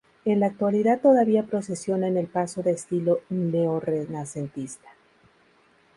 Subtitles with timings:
[0.25, 4.89] En la actualidad todavía procesiona en el paso de estilo neorrenacentista.